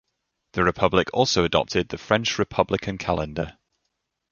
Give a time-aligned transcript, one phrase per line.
[0.53, 3.59] The republic also adopted the French Republican Calendar.